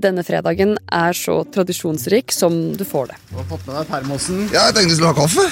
Denne 0.00 0.24
fredagen 0.24 0.76
er 0.90 1.12
så 1.16 1.40
tradisjonsrik 1.52 2.32
som 2.32 2.54
du 2.76 2.84
får 2.88 3.10
det. 3.12 3.16
Du 3.30 3.36
har 3.40 3.48
fått 3.50 3.66
med 3.68 3.76
deg 3.80 3.90
termosen. 3.92 4.46
Ja, 4.54 4.68
jeg 4.70 4.78
tenkte 4.78 4.94
du 4.94 4.96
skulle 4.96 5.12
ha 5.12 5.18
kaffe. 5.20 5.46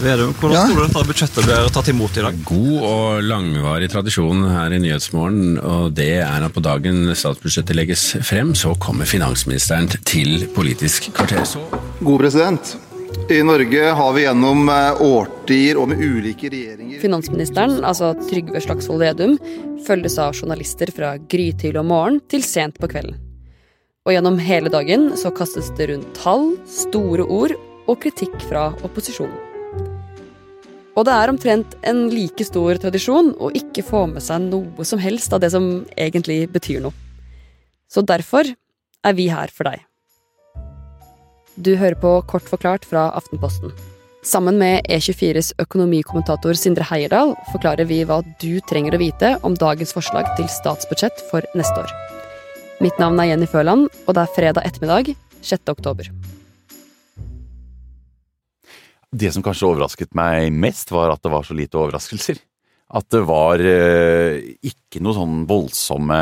Vedum, 0.00 0.32
hvordan 0.40 0.56
Ja. 0.56 0.64
tror 0.66 0.76
du 0.80 0.86
dette 0.86 1.06
budsjettet 1.10 1.44
blir 1.44 1.68
tatt 1.74 1.88
imot 1.92 2.16
i 2.16 2.22
dag? 2.24 2.36
God 2.48 2.76
og 2.88 3.22
langvarig 3.22 3.90
tradisjon 3.92 4.46
her 4.48 4.72
i 4.72 4.78
Nyhetsmorgen, 4.80 5.58
og 5.60 5.92
det 5.94 6.22
er 6.24 6.46
at 6.46 6.54
på 6.56 6.62
dagen 6.64 7.02
statsbudsjettet 7.14 7.76
legges 7.76 8.06
frem, 8.24 8.54
så 8.56 8.72
kommer 8.80 9.04
finansministeren 9.04 9.90
til 10.08 10.46
Politisk 10.56 11.12
kvarter. 11.12 11.44
God 12.00 12.18
president. 12.24 12.76
I 13.30 13.42
Norge 13.46 13.82
har 13.94 14.12
vi 14.12 14.22
gjennom 14.24 14.68
eh, 14.68 15.02
årtier 15.06 15.78
og 15.78 15.92
med 15.92 16.00
ulike 16.02 16.48
regjeringer 16.50 16.98
Finansministeren, 16.98 17.76
altså 17.86 18.08
Trygve 18.26 18.58
Slagsvold 18.64 19.04
Vedum, 19.04 19.36
følges 19.86 20.16
av 20.18 20.34
journalister 20.34 20.90
fra 20.90 21.12
grytidlig 21.30 21.78
om 21.78 21.86
morgenen 21.92 22.18
til 22.26 22.42
sent 22.42 22.80
på 22.82 22.88
kvelden. 22.90 23.20
Og 24.02 24.16
gjennom 24.16 24.40
hele 24.42 24.72
dagen 24.72 25.12
så 25.20 25.30
kastes 25.30 25.68
det 25.78 25.86
rundt 25.92 26.10
tall, 26.18 26.56
store 26.66 27.22
ord 27.22 27.54
og 27.86 28.00
kritikk 28.02 28.34
fra 28.48 28.72
opposisjonen. 28.82 29.38
Og 30.98 31.06
det 31.06 31.14
er 31.14 31.30
omtrent 31.30 31.76
en 31.86 32.08
like 32.10 32.48
stor 32.48 32.80
tradisjon 32.82 33.30
å 33.38 33.52
ikke 33.54 33.84
få 33.86 34.08
med 34.10 34.26
seg 34.26 34.48
noe 34.48 34.88
som 34.88 34.98
helst 34.98 35.30
av 35.36 35.44
det 35.44 35.52
som 35.54 35.70
egentlig 35.94 36.48
betyr 36.50 36.82
noe. 36.82 36.98
Så 37.86 38.02
derfor 38.02 38.50
er 38.50 39.14
vi 39.14 39.30
her 39.30 39.54
for 39.54 39.70
deg. 39.70 39.86
Du 41.56 41.74
hører 41.76 41.98
på 41.98 42.12
Kort 42.30 42.46
forklart 42.46 42.84
fra 42.86 43.08
Aftenposten. 43.18 43.72
Sammen 44.22 44.58
med 44.60 44.84
E24s 44.92 45.54
økonomikommentator 45.62 46.54
Sindre 46.58 46.84
Heierdal 46.90 47.32
forklarer 47.50 47.88
vi 47.88 48.02
hva 48.04 48.20
du 48.42 48.60
trenger 48.68 48.94
å 48.94 49.00
vite 49.00 49.32
om 49.46 49.56
dagens 49.56 49.94
forslag 49.96 50.28
til 50.36 50.48
statsbudsjett 50.52 51.24
for 51.30 51.46
neste 51.56 51.86
år. 51.86 51.94
Mitt 52.84 53.00
navn 53.00 53.20
er 53.20 53.32
Jenny 53.32 53.48
Føland, 53.48 53.88
og 54.06 54.16
det 54.16 54.22
er 54.26 54.34
fredag 54.36 54.68
ettermiddag 54.68 55.14
6. 55.40 55.72
oktober. 55.72 56.12
Det 59.10 59.32
som 59.34 59.42
kanskje 59.42 59.72
overrasket 59.72 60.14
meg 60.14 60.52
mest, 60.54 60.92
var 60.94 61.10
at 61.10 61.24
det 61.24 61.32
var 61.32 61.48
så 61.48 61.56
lite 61.56 61.80
overraskelser. 61.80 62.38
At 62.90 63.06
det 63.14 63.20
var 63.22 63.62
eh, 63.62 64.40
ikke 64.66 64.98
noe 65.04 65.14
sånn 65.14 65.44
voldsomme 65.46 66.16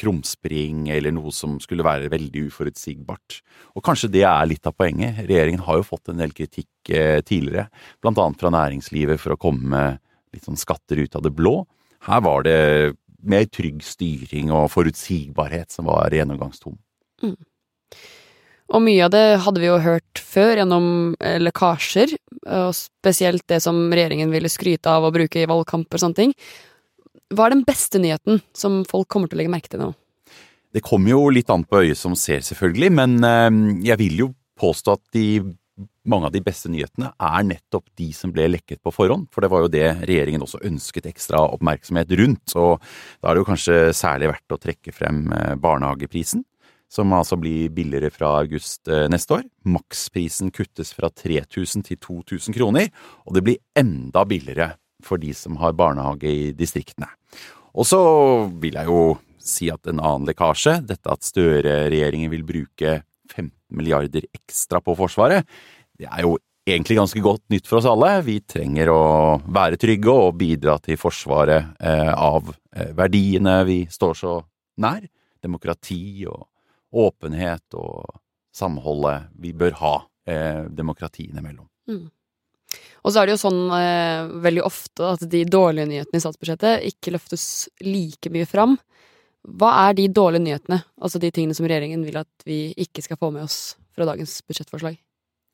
krumspring 0.00 0.86
eller 0.94 1.12
noe 1.12 1.32
som 1.34 1.58
skulle 1.60 1.84
være 1.84 2.08
veldig 2.12 2.46
uforutsigbart. 2.48 3.40
Og 3.76 3.84
kanskje 3.84 4.10
det 4.14 4.22
er 4.24 4.48
litt 4.48 4.64
av 4.68 4.72
poenget. 4.78 5.20
Regjeringen 5.28 5.64
har 5.66 5.82
jo 5.82 5.88
fått 5.90 6.08
en 6.08 6.22
del 6.22 6.32
kritikk 6.36 6.88
eh, 6.88 7.20
tidligere, 7.20 7.68
annet 8.06 8.40
fra 8.40 8.52
næringslivet 8.54 9.20
for 9.20 9.36
å 9.36 9.40
komme 9.40 9.68
med 9.74 10.00
litt 10.32 10.48
sånn 10.48 10.60
skatter 10.60 11.02
ut 11.04 11.18
av 11.20 11.26
det 11.26 11.34
blå. 11.36 11.58
Her 12.08 12.24
var 12.24 12.46
det 12.46 12.56
mer 13.26 13.44
trygg 13.50 13.84
styring 13.84 14.52
og 14.54 14.70
forutsigbarhet 14.72 15.74
som 15.74 15.88
var 15.90 16.14
gjennomgangstonen. 16.14 16.80
Og 18.74 18.82
mye 18.82 19.04
av 19.06 19.12
det 19.14 19.24
hadde 19.44 19.62
vi 19.62 19.68
jo 19.68 19.76
hørt 19.82 20.22
før 20.22 20.58
gjennom 20.58 20.88
eh, 21.22 21.38
lekkasjer, 21.42 22.16
og 22.46 22.72
spesielt 22.74 23.46
det 23.50 23.60
som 23.62 23.78
regjeringen 23.92 24.32
ville 24.34 24.50
skryte 24.50 24.90
av 24.90 25.06
å 25.06 25.12
bruke 25.14 25.42
i 25.42 25.46
valgkamper 25.48 25.98
og 25.98 26.02
sånne 26.02 26.18
ting. 26.18 26.34
Hva 27.34 27.46
er 27.46 27.56
den 27.56 27.66
beste 27.66 28.00
nyheten 28.02 28.42
som 28.54 28.82
folk 28.86 29.08
kommer 29.10 29.30
til 29.30 29.38
å 29.38 29.42
legge 29.42 29.54
merke 29.54 29.70
til 29.70 29.82
nå? 29.82 29.92
Det 30.74 30.82
kommer 30.84 31.14
jo 31.14 31.28
litt 31.32 31.50
an 31.50 31.64
på 31.66 31.84
øyet 31.84 31.98
som 31.98 32.16
ser, 32.18 32.42
selvfølgelig, 32.46 32.90
men 32.98 33.16
eh, 33.26 33.62
jeg 33.86 34.02
vil 34.02 34.26
jo 34.26 34.32
påstå 34.58 34.96
at 34.96 35.04
de, 35.14 35.26
mange 36.08 36.28
av 36.28 36.34
de 36.34 36.42
beste 36.44 36.70
nyhetene 36.72 37.12
er 37.12 37.46
nettopp 37.46 37.86
de 38.00 38.10
som 38.16 38.32
ble 38.34 38.48
lekket 38.50 38.82
på 38.82 38.92
forhånd. 38.94 39.28
For 39.30 39.44
det 39.44 39.50
var 39.52 39.64
jo 39.64 39.72
det 39.72 39.86
regjeringen 40.08 40.42
også 40.42 40.64
ønsket 40.66 41.08
ekstra 41.12 41.44
oppmerksomhet 41.54 42.12
rundt. 42.18 42.56
Og 42.58 42.82
da 43.20 43.30
er 43.30 43.36
det 43.36 43.44
jo 43.44 43.48
kanskje 43.52 43.78
særlig 43.96 44.32
verdt 44.32 44.56
å 44.56 44.60
trekke 44.66 44.94
frem 44.96 45.26
eh, 45.36 45.54
barnehageprisen. 45.60 46.44
Som 46.92 47.12
altså 47.16 47.38
blir 47.40 47.72
billigere 47.74 48.12
fra 48.14 48.36
august 48.40 48.88
eh, 48.88 49.08
neste 49.10 49.40
år. 49.40 49.44
Maksprisen 49.66 50.52
kuttes 50.54 50.92
fra 50.94 51.10
3000 51.10 51.86
til 51.88 51.98
2000 51.98 52.54
kroner, 52.56 52.90
og 53.26 53.34
det 53.36 53.42
blir 53.46 53.62
enda 53.78 54.24
billigere 54.28 54.74
for 55.04 55.20
de 55.20 55.32
som 55.36 55.58
har 55.60 55.76
barnehage 55.76 56.30
i 56.30 56.50
distriktene. 56.56 57.08
Og 57.76 57.84
så 57.88 58.00
vil 58.62 58.78
jeg 58.78 58.88
jo 58.88 59.00
si 59.46 59.68
at 59.70 59.86
en 59.90 60.00
annen 60.00 60.26
lekkasje, 60.30 60.80
dette 60.86 61.10
at 61.12 61.26
Støre-regjeringen 61.26 62.32
vil 62.32 62.46
bruke 62.46 63.00
15 63.34 63.52
milliarder 63.76 64.26
ekstra 64.34 64.80
på 64.82 64.94
Forsvaret, 64.98 65.46
det 65.98 66.08
er 66.10 66.24
jo 66.26 66.36
egentlig 66.66 66.98
ganske 66.98 67.22
godt 67.22 67.44
nytt 67.52 67.68
for 67.68 67.80
oss 67.80 67.88
alle. 67.88 68.10
Vi 68.26 68.40
trenger 68.42 68.90
å 68.90 69.02
være 69.44 69.78
trygge 69.80 70.12
og 70.12 70.36
bidra 70.40 70.76
til 70.82 70.98
forsvaret 71.00 71.76
eh, 71.78 72.12
av 72.12 72.50
eh, 72.74 72.90
verdiene 72.96 73.60
vi 73.68 73.84
står 73.90 74.18
så 74.18 74.36
nær. 74.82 75.06
Demokrati 75.46 76.26
og 76.26 76.48
åpenhet 76.96 77.76
og 77.78 78.20
samholdet 78.56 79.30
vi 79.40 79.52
bør 79.56 79.76
ha 79.82 79.94
eh, 80.28 80.64
demokratiene 80.72 81.42
imellom. 81.42 81.68
Og 83.06 83.12
så 83.12 83.20
er 83.20 83.28
det 83.28 83.36
jo 83.36 83.44
sånn 83.44 83.62
eh, 83.76 84.26
veldig 84.42 84.64
ofte 84.66 85.12
at 85.14 85.24
de 85.30 85.44
dårlige 85.46 85.86
nyhetene 85.92 86.18
i 86.18 86.24
statsbudsjettet 86.24 86.86
ikke 86.90 87.14
løftes 87.14 87.46
like 87.86 88.32
mye 88.34 88.48
fram. 88.50 88.74
Hva 89.46 89.70
er 89.86 89.98
de 89.98 90.08
dårlige 90.10 90.42
nyhetene, 90.42 90.80
altså 90.98 91.22
de 91.22 91.30
tingene 91.30 91.54
som 91.54 91.68
regjeringen 91.68 92.02
vil 92.06 92.18
at 92.18 92.46
vi 92.48 92.72
ikke 92.82 93.04
skal 93.04 93.20
få 93.20 93.30
med 93.34 93.46
oss 93.46 93.76
fra 93.94 94.08
dagens 94.08 94.40
budsjettforslag? 94.48 94.98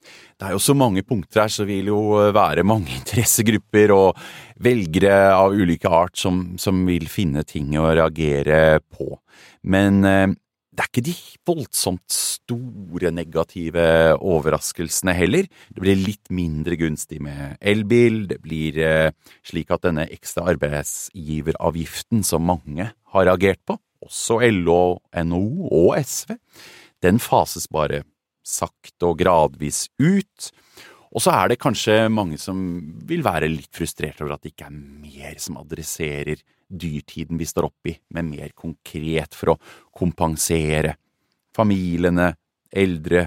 Det 0.03 0.49
er 0.49 0.55
jo 0.57 0.63
så 0.63 0.75
mange 0.75 1.05
punkter 1.07 1.45
her, 1.45 1.53
så 1.53 1.67
vil 1.69 1.93
jo 1.93 2.01
være 2.35 2.65
mange 2.67 2.95
interessegrupper 3.01 3.93
og 3.95 4.23
velgere 4.65 5.35
av 5.37 5.53
ulike 5.53 5.93
art 5.93 6.17
som, 6.19 6.55
som 6.59 6.81
vil 6.89 7.05
finne 7.13 7.45
ting 7.47 7.77
å 7.79 7.91
reagere 7.93 8.81
på. 8.81 9.13
Men 9.69 10.01
eh, 10.09 10.31
det 10.73 10.81
er 10.81 10.89
ikke 10.89 11.05
de 11.05 11.15
voldsomt 11.45 12.15
store 12.15 13.11
negative 13.13 13.85
overraskelsene 14.25 15.13
heller. 15.17 15.49
Det 15.69 15.83
blir 15.85 15.99
litt 16.01 16.33
mindre 16.33 16.79
gunstig 16.81 17.21
med 17.25 17.59
elbil, 17.61 18.23
det 18.31 18.39
blir 18.45 18.79
eh, 18.81 19.11
slik 19.45 19.73
at 19.75 19.85
denne 19.85 20.07
ekstra 20.09 20.47
arbeidsgiveravgiften 20.55 22.25
som 22.25 22.49
mange 22.49 22.89
har 22.89 23.29
reagert 23.29 23.61
på, 23.69 23.77
også 24.01 24.41
LO, 24.49 25.03
NHO 25.13 25.69
og 25.69 25.93
SV, 26.01 26.39
den 27.05 27.21
fases 27.21 27.69
bare 27.69 28.03
sakte 28.43 29.13
og 29.13 29.21
gradvis 29.21 29.87
ut. 30.01 30.51
Og 31.13 31.21
så 31.21 31.33
er 31.37 31.53
det 31.53 31.61
kanskje 31.61 32.07
mange 32.13 32.39
som 32.41 32.59
vil 33.09 33.25
være 33.25 33.51
litt 33.53 33.73
frustrert 33.77 34.21
over 34.25 34.37
at 34.37 34.45
det 34.45 34.55
ikke 34.55 34.71
er 34.71 34.77
mer 34.77 35.39
som 35.43 35.59
adresserer 35.61 36.41
dyrtiden 36.73 37.37
vi 37.41 37.49
står 37.49 37.69
oppi, 37.69 37.93
men 38.17 38.31
mer 38.33 38.55
konkret 38.57 39.37
for 39.37 39.53
å 39.53 39.59
kompensere 39.93 40.97
familiene, 41.53 42.33
eldre, 42.73 43.27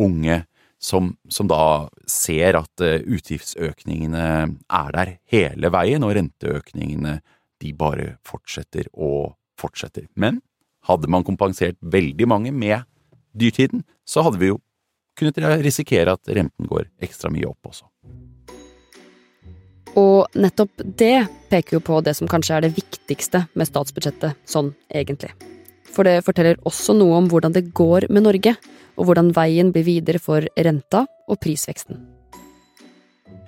unge, 0.00 0.46
som, 0.80 1.10
som 1.28 1.48
da 1.48 1.88
ser 2.08 2.56
at 2.58 2.84
eh, 2.84 3.02
utgiftsøkningene 3.04 4.24
er 4.24 4.90
der 4.96 5.12
hele 5.32 5.70
veien, 5.72 6.04
og 6.04 6.14
renteøkningene 6.16 7.18
de 7.60 7.72
bare 7.76 8.14
fortsetter 8.24 8.88
og 8.92 9.34
fortsetter. 9.60 10.06
Men 10.14 10.40
hadde 10.88 11.10
man 11.10 11.24
kompensert 11.26 11.76
veldig 11.80 12.28
mange 12.28 12.52
med 12.52 12.84
dyrtiden, 13.36 13.84
så 14.08 14.24
hadde 14.24 14.40
vi 14.40 14.52
jo 14.52 14.60
kunnet 15.16 15.40
risikere 15.64 16.14
at 16.16 16.28
renten 16.28 16.68
går 16.70 16.88
ekstra 17.02 17.32
mye 17.32 17.48
opp 17.48 17.72
også. 17.72 17.88
Og 19.96 20.36
nettopp 20.36 20.82
det 20.84 21.26
peker 21.48 21.78
jo 21.78 21.84
på 21.84 22.02
det 22.04 22.12
som 22.18 22.28
kanskje 22.28 22.58
er 22.58 22.66
det 22.66 22.74
viktigste 22.76 23.46
med 23.56 23.68
statsbudsjettet, 23.68 24.36
sånn 24.44 24.74
egentlig. 24.92 25.32
For 25.88 26.04
det 26.04 26.20
forteller 26.26 26.60
også 26.68 26.92
noe 26.98 27.16
om 27.22 27.30
hvordan 27.32 27.54
det 27.56 27.70
går 27.76 28.10
med 28.12 28.26
Norge, 28.26 28.52
og 28.96 29.08
hvordan 29.08 29.32
veien 29.36 29.72
blir 29.72 29.86
videre 29.86 30.20
for 30.20 30.44
renta 30.56 31.06
og 31.26 31.40
prisveksten. 31.40 32.04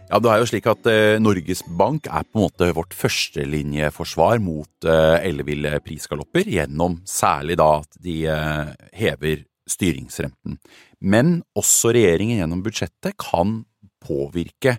Ja, 0.09 0.17
det 0.25 0.31
er 0.33 0.41
jo 0.41 0.49
slik 0.49 0.67
at 0.71 0.87
eh, 0.89 1.19
Norges 1.21 1.61
Bank 1.77 2.07
er 2.09 2.25
på 2.25 2.39
en 2.39 2.47
måte 2.47 2.71
vårt 2.73 2.95
førstelinjeforsvar 2.97 4.41
mot 4.41 4.89
eh, 4.89 5.19
elleville 5.29 5.75
prisgalopper, 5.85 6.49
gjennom 6.49 6.97
særlig 7.05 7.59
da 7.61 7.67
at 7.83 7.99
de 8.01 8.23
eh, 8.33 8.71
hever 8.97 9.45
styringsrenten. 9.71 10.59
Men 11.01 11.41
også 11.59 11.93
regjeringen 11.97 12.41
gjennom 12.41 12.63
budsjettet 12.65 13.17
kan 13.21 13.63
påvirke 14.05 14.79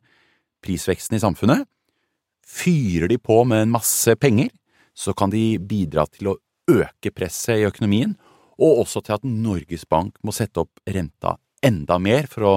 prisveksten 0.65 1.17
i 1.17 1.23
samfunnet. 1.23 1.65
Fyrer 2.49 3.09
de 3.11 3.19
på 3.21 3.43
med 3.47 3.65
en 3.65 3.73
masse 3.75 4.15
penger, 4.19 4.49
så 4.97 5.13
kan 5.13 5.31
de 5.31 5.59
bidra 5.61 6.07
til 6.11 6.31
å 6.31 6.39
øke 6.69 7.13
presset 7.15 7.61
i 7.61 7.67
økonomien, 7.67 8.15
og 8.59 8.83
også 8.83 9.03
til 9.05 9.15
at 9.15 9.27
Norges 9.27 9.85
Bank 9.87 10.17
må 10.25 10.33
sette 10.35 10.59
opp 10.65 10.81
renta 10.89 11.37
enda 11.63 11.99
mer 12.01 12.27
for 12.31 12.47
å 12.47 12.55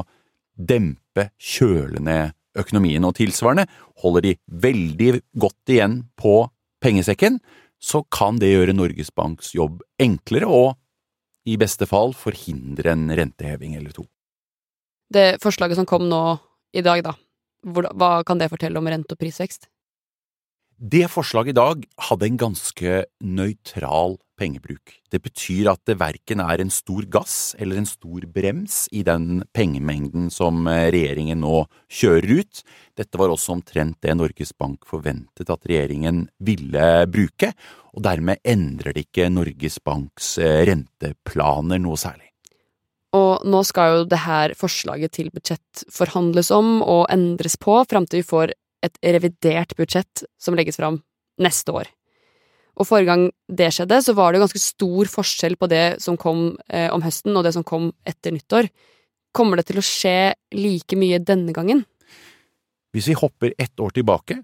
dempe, 0.58 1.28
kjøle 1.38 2.00
ned 2.02 2.32
økonomien. 2.58 3.04
Og 3.06 3.16
tilsvarende, 3.18 3.68
holder 4.02 4.26
de 4.26 4.36
veldig 4.64 5.12
godt 5.38 5.74
igjen 5.74 6.00
på 6.18 6.46
pengesekken, 6.82 7.38
så 7.82 8.02
kan 8.14 8.38
det 8.38 8.52
gjøre 8.52 8.74
Norges 8.76 9.10
Banks 9.14 9.52
jobb 9.56 9.82
enklere 10.02 10.48
og 10.50 10.76
i 11.44 11.56
beste 11.58 11.88
fall 11.90 12.14
forhindre 12.14 12.92
en 12.92 13.08
renteheving 13.10 13.74
eller 13.78 13.94
to. 13.94 14.06
Det 15.12 15.42
forslaget 15.42 15.76
som 15.76 15.88
kom 15.88 16.06
nå 16.08 16.22
i 16.72 16.84
dag, 16.84 17.02
da, 17.04 17.16
hva 17.66 18.12
kan 18.26 18.40
det 18.40 18.50
fortelle 18.52 18.78
om 18.80 18.88
rente- 18.88 19.16
og 19.16 19.20
prisvekst? 19.20 19.68
Det 20.82 21.04
forslaget 21.06 21.52
i 21.52 21.54
dag 21.54 21.82
hadde 22.08 22.26
en 22.26 22.36
ganske 22.40 22.92
nøytral 23.22 24.16
pengebruk. 24.34 24.96
Det 25.14 25.20
betyr 25.22 25.68
at 25.70 25.78
det 25.86 25.94
verken 26.00 26.40
er 26.42 26.58
en 26.58 26.72
stor 26.74 27.04
gass 27.06 27.52
eller 27.54 27.78
en 27.78 27.86
stor 27.86 28.24
brems 28.26 28.88
i 28.90 29.04
den 29.06 29.44
pengemengden 29.54 30.26
som 30.34 30.66
eh, 30.66 30.88
regjeringen 30.90 31.38
nå 31.44 31.60
kjører 31.86 32.42
ut. 32.42 32.64
Dette 32.98 33.20
var 33.20 33.30
også 33.30 33.54
omtrent 33.54 34.00
det 34.02 34.16
Norges 34.18 34.50
Bank 34.58 34.82
forventet 34.90 35.52
at 35.54 35.70
regjeringen 35.70 36.24
ville 36.42 36.88
bruke, 37.06 37.52
og 37.94 38.02
dermed 38.02 38.42
endrer 38.42 38.96
det 38.96 39.06
ikke 39.06 39.30
Norges 39.30 39.78
Banks 39.86 40.34
eh, 40.42 40.64
renteplaner 40.66 41.78
noe 41.78 42.00
særlig. 42.00 42.32
Og 43.14 43.46
nå 43.46 43.62
skal 43.68 43.94
jo 43.94 44.04
det 44.08 44.22
her 44.24 44.56
forslaget 44.58 45.14
til 45.14 45.30
budsjett 45.30 45.86
forhandles 45.94 46.50
om 46.50 46.80
og 46.80 47.04
endres 47.12 47.54
på 47.60 47.76
fram 47.86 48.08
til 48.08 48.24
vi 48.24 48.28
får 48.34 48.56
et 48.82 48.98
revidert 49.14 49.74
budsjett 49.78 50.24
som 50.40 50.56
legges 50.58 50.78
fram 50.80 51.00
neste 51.42 51.74
år. 51.74 51.90
Og 52.80 52.88
forrige 52.88 53.10
gang 53.10 53.24
det 53.52 53.68
skjedde, 53.76 54.00
så 54.04 54.14
var 54.16 54.32
det 54.32 54.40
ganske 54.42 54.60
stor 54.60 55.10
forskjell 55.12 55.58
på 55.60 55.68
det 55.68 55.84
som 56.02 56.16
kom 56.20 56.54
eh, 56.68 56.88
om 56.92 57.04
høsten, 57.04 57.36
og 57.36 57.44
det 57.44 57.54
som 57.56 57.66
kom 57.66 57.90
etter 58.08 58.32
nyttår. 58.34 58.70
Kommer 59.36 59.60
det 59.60 59.68
til 59.68 59.80
å 59.80 59.84
skje 59.84 60.32
like 60.56 60.96
mye 60.98 61.20
denne 61.20 61.52
gangen? 61.56 61.84
Hvis 62.92 63.08
vi 63.08 63.16
hopper 63.16 63.54
ett 63.60 63.80
år 63.80 63.94
tilbake, 63.96 64.42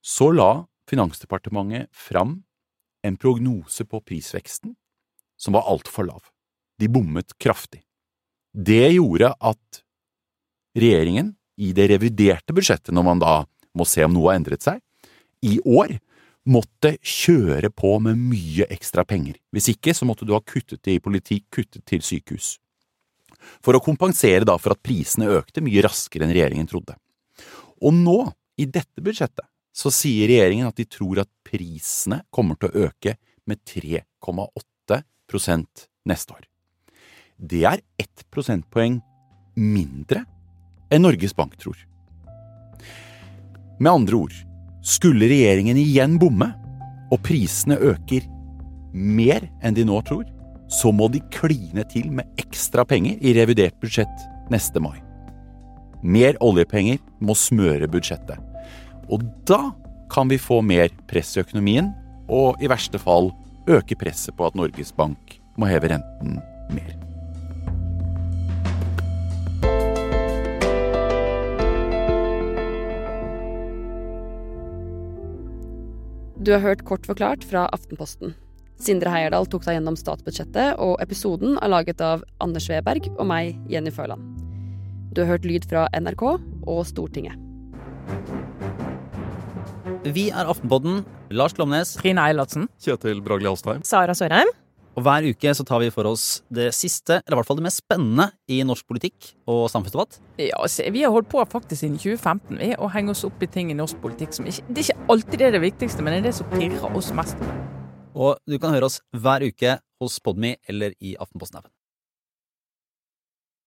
så 0.00 0.32
la 0.32 0.52
Finansdepartementet 0.90 1.86
fram 1.94 2.40
en 3.06 3.16
prognose 3.16 3.84
på 3.86 4.00
prisveksten 4.02 4.72
som 5.38 5.54
var 5.54 5.68
altfor 5.70 6.08
lav. 6.08 6.24
De 6.80 6.88
bommet 6.90 7.30
kraftig. 7.38 7.84
Det 8.50 8.90
gjorde 8.96 9.30
at 9.38 9.80
regjeringen, 10.74 11.36
i 11.60 11.70
det 11.76 11.90
reviderte 11.92 12.56
budsjettet, 12.56 12.90
når 12.96 13.04
man 13.06 13.22
da 13.22 13.34
må 13.76 13.86
se 13.88 14.04
om 14.04 14.14
noe 14.14 14.30
har 14.30 14.36
endret 14.40 14.62
seg, 14.64 14.80
i 15.46 15.58
år 15.64 15.90
måtte 16.50 16.96
kjøre 17.04 17.70
på 17.72 17.98
med 18.02 18.18
mye 18.18 18.66
ekstra 18.72 19.04
penger. 19.08 19.34
Hvis 19.54 19.68
ikke 19.74 19.94
så 19.96 20.04
måtte 20.08 20.26
du 20.26 20.32
ha 20.34 20.40
kuttet 20.42 20.82
det 20.86 20.94
i 20.96 21.02
politikk, 21.02 21.44
kuttet 21.52 21.84
til 21.88 22.02
sykehus. 22.04 22.58
For 23.64 23.72
å 23.76 23.84
kompensere 23.84 24.44
da 24.48 24.56
for 24.60 24.70
at 24.74 24.84
prisene 24.84 25.32
økte 25.38 25.64
mye 25.64 25.82
raskere 25.84 26.24
enn 26.26 26.34
regjeringen 26.34 26.68
trodde. 26.68 26.94
Og 27.80 27.92
nå, 27.96 28.18
i 28.60 28.66
dette 28.68 29.00
budsjettet, 29.04 29.46
så 29.72 29.88
sier 29.94 30.28
regjeringen 30.28 30.68
at 30.68 30.76
de 30.76 30.84
tror 30.90 31.18
at 31.22 31.30
prisene 31.46 32.22
kommer 32.34 32.54
til 32.58 32.68
å 32.68 32.76
øke 32.88 33.12
med 33.48 33.58
3,8% 33.68 35.86
neste 36.10 36.30
år. 36.34 36.44
Det 37.40 37.62
er 37.64 37.80
ett 38.00 38.24
prosentpoeng 38.32 39.00
mindre 39.56 40.24
enn 40.92 41.02
Norges 41.06 41.34
Bank 41.36 41.56
tror. 41.60 41.89
Med 43.80 43.92
andre 43.92 44.16
ord, 44.16 44.34
skulle 44.84 45.28
regjeringen 45.30 45.78
igjen 45.80 46.18
bomme, 46.20 46.50
og 47.10 47.22
prisene 47.24 47.78
øker 47.80 48.26
mer 48.92 49.46
enn 49.64 49.76
de 49.76 49.86
nå 49.88 50.02
tror, 50.04 50.26
så 50.70 50.92
må 50.92 51.08
de 51.10 51.22
kline 51.32 51.82
til 51.90 52.10
med 52.14 52.28
ekstra 52.38 52.84
penger 52.86 53.16
i 53.24 53.32
revidert 53.38 53.78
budsjett 53.80 54.26
neste 54.52 54.82
mai. 54.84 54.98
Mer 56.04 56.36
oljepenger 56.44 57.00
må 57.24 57.34
smøre 57.36 57.88
budsjettet. 57.90 58.38
Og 59.08 59.24
da 59.48 59.72
kan 60.12 60.28
vi 60.28 60.38
få 60.38 60.60
mer 60.60 60.92
press 61.08 61.32
i 61.36 61.42
økonomien, 61.42 61.90
og 62.28 62.60
i 62.60 62.68
verste 62.70 63.00
fall 63.00 63.32
øke 63.70 63.96
presset 63.98 64.36
på 64.36 64.46
at 64.46 64.58
Norges 64.60 64.92
Bank 64.92 65.40
må 65.56 65.72
heve 65.72 65.94
renten 65.94 66.42
mer. 66.76 67.09
Du 76.40 76.52
har 76.54 76.62
hørt 76.64 76.86
Kort 76.88 77.04
forklart 77.04 77.42
fra 77.44 77.66
Aftenposten. 77.68 78.32
Sindre 78.80 79.10
Heierdal 79.12 79.44
tok 79.52 79.66
deg 79.66 79.76
gjennom 79.76 79.96
statsbudsjettet, 80.00 80.78
og 80.80 80.94
episoden 81.04 81.58
er 81.60 81.68
laget 81.68 82.00
av 82.00 82.22
Anders 82.40 82.70
Weberg 82.72 83.10
og 83.18 83.26
meg, 83.28 83.58
Jenny 83.68 83.92
Førland. 83.92 84.24
Du 85.12 85.20
har 85.20 85.34
hørt 85.34 85.44
lyd 85.44 85.68
fra 85.68 85.84
NRK 85.92 86.24
og 86.30 86.80
Stortinget. 86.88 87.36
Vi 90.08 90.30
er 90.32 90.48
Aftenpodden. 90.48 91.02
Lars 91.28 91.52
Klomnes. 91.52 91.92
Trine 92.00 92.24
Eilertsen. 92.24 92.70
Kjetil 92.80 93.20
Bragli 93.20 93.50
Alstheim. 93.50 93.84
Sara 93.84 94.16
Sørheim. 94.16 94.48
Og 95.00 95.06
hver 95.06 95.24
uke 95.32 95.52
så 95.56 95.64
tar 95.64 95.80
vi 95.80 95.88
for 95.94 96.04
oss 96.10 96.42
det 96.52 96.66
siste, 96.76 97.22
eller 97.22 97.38
i 97.38 97.38
hvert 97.38 97.48
fall 97.48 97.56
det 97.56 97.64
mest 97.64 97.80
spennende 97.80 98.26
i 98.52 98.58
norsk 98.68 98.84
politikk 98.84 99.30
og 99.48 99.62
samfunnsdebatt. 99.72 100.18
Ja, 100.36 100.60
se, 100.68 100.90
Vi 100.92 101.06
har 101.06 101.14
holdt 101.14 101.30
på 101.32 101.40
faktisk 101.48 101.80
siden 101.80 101.96
2015 101.96 102.60
vi, 102.60 102.74
å 102.76 102.90
henge 102.92 103.14
oss 103.14 103.24
opp 103.24 103.40
i 103.40 103.48
ting 103.48 103.72
i 103.72 103.78
norsk 103.78 103.96
politikk 104.04 104.36
som 104.36 104.44
ikke 104.50 104.66
Det 104.68 104.82
er 104.82 104.90
ikke 104.90 105.10
alltid 105.14 105.38
det 105.40 105.46
er 105.48 105.56
det 105.56 105.64
viktigste, 105.64 106.04
men 106.04 106.12
det 106.12 106.20
er 106.20 106.28
det 106.28 106.36
som 106.36 106.52
pirrer 106.52 106.84
oss 106.92 107.08
mest. 107.16 107.48
Og 108.12 108.36
du 108.44 108.58
kan 108.60 108.76
høre 108.76 108.92
oss 108.92 109.00
hver 109.16 109.46
uke 109.48 109.78
hos 110.02 110.20
Podmy 110.20 110.58
eller 110.68 110.92
i 111.00 111.16
Aftenposten-appen. 111.16 111.72